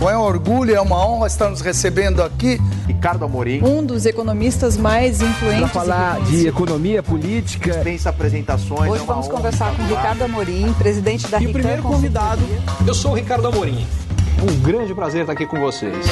[0.00, 2.56] Bom, é um orgulho, é uma honra estar nos recebendo aqui.
[2.86, 3.62] Ricardo Amorim.
[3.62, 5.60] Um dos economistas mais influentes.
[5.60, 7.70] Para falar de economia política.
[7.70, 8.90] Dispensa apresentações.
[8.90, 12.40] Hoje é vamos conversar com Ricardo Amorim, presidente da E o primeiro convidado,
[12.88, 13.86] eu sou o Ricardo Amorim.
[14.42, 16.06] Um grande prazer estar aqui com vocês.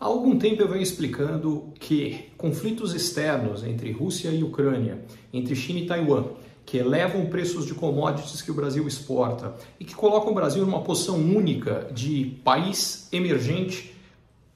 [0.00, 5.04] Há algum tempo eu venho explicando que conflitos externos entre Rússia e Ucrânia,
[5.34, 6.24] entre China e Taiwan,
[6.64, 10.82] que elevam preços de commodities que o Brasil exporta e que colocam o Brasil numa
[10.82, 13.94] posição única de país emergente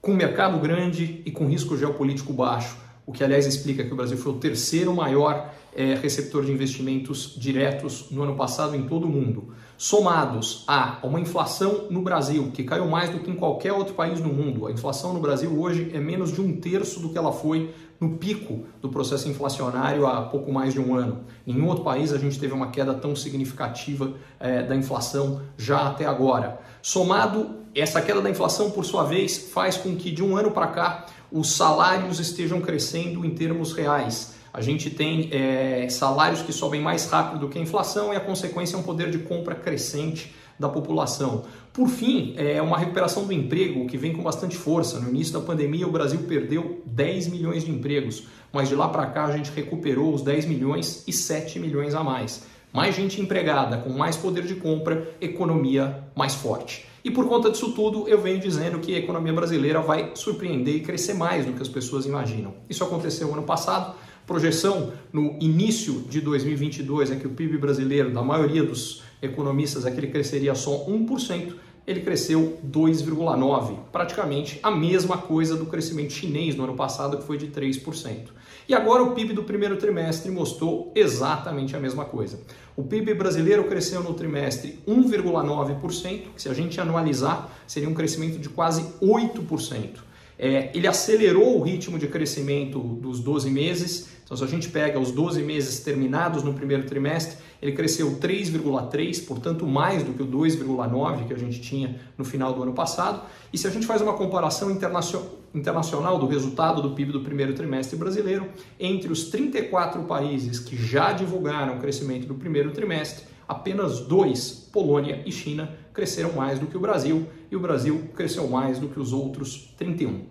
[0.01, 4.17] com mercado grande e com risco geopolítico baixo, o que aliás explica que o Brasil
[4.17, 9.11] foi o terceiro maior é, receptor de investimentos diretos no ano passado em todo o
[9.11, 13.95] mundo, somados a uma inflação no Brasil que caiu mais do que em qualquer outro
[13.95, 14.67] país no mundo.
[14.67, 18.17] A inflação no Brasil hoje é menos de um terço do que ela foi no
[18.17, 21.25] pico do processo inflacionário há pouco mais de um ano.
[21.47, 25.89] Em nenhum outro país a gente teve uma queda tão significativa é, da inflação já
[25.89, 26.61] até agora.
[26.83, 30.69] Somado, essa queda da inflação, por sua vez, faz com que de um ano para
[30.69, 34.36] cá os salários estejam crescendo em termos reais.
[34.57, 38.21] A gente tem é, salários que sobem mais rápido do que a inflação e a
[38.21, 41.45] consequência é um poder de compra crescente da população.
[41.75, 44.99] Por fim, é uma recuperação do emprego que vem com bastante força.
[44.99, 49.05] No início da pandemia, o Brasil perdeu 10 milhões de empregos, mas de lá para
[49.05, 52.47] cá a gente recuperou os 10 milhões e 7 milhões a mais.
[52.73, 56.87] Mais gente empregada, com mais poder de compra, economia mais forte.
[57.05, 60.81] E por conta disso tudo, eu venho dizendo que a economia brasileira vai surpreender e
[60.81, 62.55] crescer mais do que as pessoas imaginam.
[62.71, 63.95] Isso aconteceu ano passado.
[64.27, 69.91] Projeção no início de 2022 é que o PIB brasileiro, da maioria dos economistas, é
[69.93, 71.55] que ele cresceria só 1%,
[71.87, 77.39] ele cresceu 2,9%, praticamente a mesma coisa do crescimento chinês no ano passado, que foi
[77.39, 78.31] de 3%.
[78.69, 82.41] E agora o PIB do primeiro trimestre mostrou exatamente a mesma coisa.
[82.75, 88.41] O PIB brasileiro cresceu no trimestre 1,9%, que se a gente anualizar, seria um crescimento
[88.41, 90.06] de quase 8%.
[90.39, 94.09] É, ele acelerou o ritmo de crescimento dos 12 meses.
[94.25, 99.25] Então, se a gente pega os 12 meses terminados no primeiro trimestre, ele cresceu 3,3,
[99.25, 103.23] portanto, mais do que o 2,9 que a gente tinha no final do ano passado.
[103.53, 107.97] E se a gente faz uma comparação internacional do resultado do PIB do primeiro trimestre
[107.97, 108.49] brasileiro,
[108.79, 115.23] entre os 34 países que já divulgaram o crescimento do primeiro trimestre, apenas dois, Polônia
[115.25, 119.01] e China, cresceram mais do que o Brasil e o Brasil cresceu mais do que
[119.01, 120.25] os outros 31.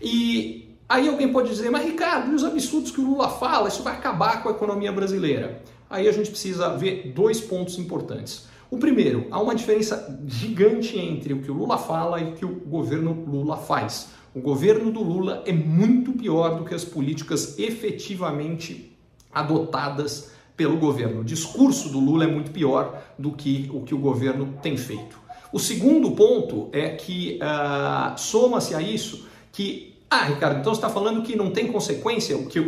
[0.00, 3.82] E aí alguém pode dizer, mas Ricardo, e os absurdos que o Lula fala, isso
[3.82, 5.62] vai acabar com a economia brasileira?
[5.88, 8.46] Aí a gente precisa ver dois pontos importantes.
[8.70, 12.44] O primeiro, há uma diferença gigante entre o que o Lula fala e o que
[12.46, 14.08] o governo Lula faz.
[14.34, 18.96] O governo do Lula é muito pior do que as políticas efetivamente
[19.30, 21.20] adotadas pelo governo.
[21.20, 25.20] O discurso do Lula é muito pior do que o que o governo tem feito.
[25.52, 30.88] O segundo ponto é que uh, soma-se a isso que, ah, Ricardo, então você está
[30.88, 32.60] falando que não tem consequência, que,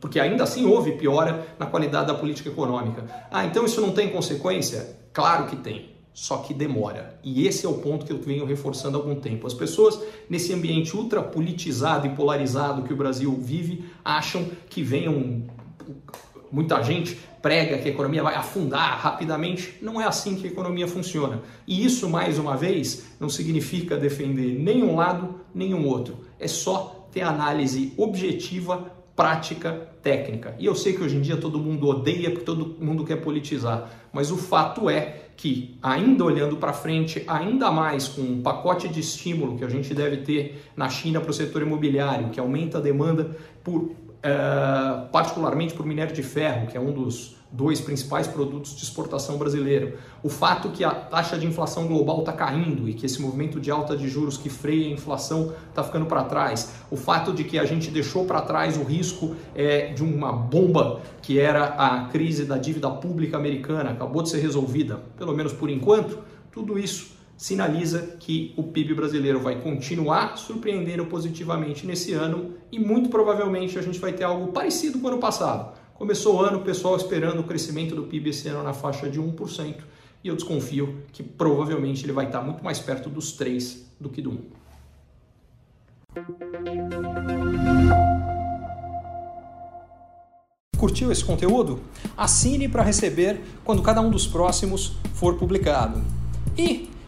[0.00, 3.04] porque ainda assim houve piora na qualidade da política econômica.
[3.30, 4.96] Ah, então isso não tem consequência?
[5.12, 7.20] Claro que tem só que demora.
[7.22, 9.46] E esse é o ponto que eu venho reforçando há algum tempo.
[9.46, 10.00] As pessoas,
[10.30, 15.42] nesse ambiente ultra politizado e polarizado que o Brasil vive, acham que venham
[16.56, 19.74] muita gente prega que a economia vai afundar rapidamente.
[19.82, 21.42] Não é assim que a economia funciona.
[21.66, 26.16] E isso, mais uma vez, não significa defender nenhum lado, nenhum outro.
[26.40, 30.56] É só ter análise objetiva, prática, técnica.
[30.58, 33.90] E eu sei que hoje em dia todo mundo odeia porque todo mundo quer politizar,
[34.10, 39.00] mas o fato é que, ainda olhando para frente, ainda mais com um pacote de
[39.00, 42.80] estímulo que a gente deve ter na China para o setor imobiliário, que aumenta a
[42.80, 43.90] demanda por
[44.26, 49.38] é, particularmente por minério de ferro, que é um dos dois principais produtos de exportação
[49.38, 49.96] brasileiro.
[50.20, 53.70] O fato que a taxa de inflação global está caindo e que esse movimento de
[53.70, 56.72] alta de juros que freia a inflação está ficando para trás.
[56.90, 61.00] O fato de que a gente deixou para trás o risco é, de uma bomba
[61.22, 65.70] que era a crise da dívida pública americana, acabou de ser resolvida, pelo menos por
[65.70, 66.18] enquanto.
[66.50, 73.10] Tudo isso sinaliza que o PIB brasileiro vai continuar surpreendendo positivamente nesse ano e muito
[73.10, 75.76] provavelmente a gente vai ter algo parecido com o ano passado.
[75.94, 79.20] Começou o ano, o pessoal esperando o crescimento do PIB esse ano na faixa de
[79.20, 79.76] 1%,
[80.22, 84.20] e eu desconfio que provavelmente ele vai estar muito mais perto dos 3 do que
[84.20, 84.38] do 1.
[90.76, 91.80] Curtiu esse conteúdo?
[92.16, 96.02] Assine para receber quando cada um dos próximos for publicado.
[96.58, 96.90] E